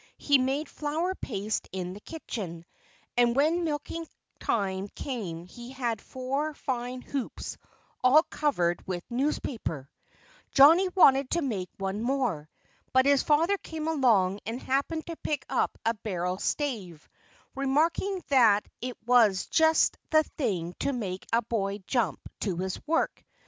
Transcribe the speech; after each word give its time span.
He 0.17 0.39
made 0.39 0.67
flour 0.67 1.13
paste 1.13 1.67
in 1.71 1.93
the 1.93 1.99
kitchen. 1.99 2.65
And 3.17 3.35
when 3.35 3.63
milking 3.65 4.07
time 4.39 4.87
came 4.87 5.45
he 5.45 5.69
had 5.69 6.01
four 6.01 6.55
fine 6.55 7.01
hoops 7.03 7.55
all 8.03 8.23
covered 8.23 8.81
with 8.87 9.03
newspaper. 9.11 9.91
Johnnie 10.49 10.89
wanted 10.95 11.29
to 11.29 11.43
make 11.43 11.69
one 11.77 12.01
more. 12.01 12.49
But 12.93 13.05
his 13.05 13.21
father 13.21 13.59
came 13.59 13.87
along 13.87 14.39
and 14.47 14.59
happened 14.59 15.05
to 15.05 15.15
pick 15.17 15.45
up 15.49 15.77
a 15.85 15.93
barrel 15.93 16.39
stave, 16.39 17.07
remarking 17.55 18.23
that 18.29 18.67
it 18.81 18.97
was 19.05 19.45
just 19.51 19.99
the 20.09 20.23
thing 20.35 20.73
to 20.79 20.93
make 20.93 21.27
a 21.31 21.43
boy 21.43 21.77
jump 21.85 22.19
to 22.39 22.57
his 22.57 22.81
work. 22.87 23.23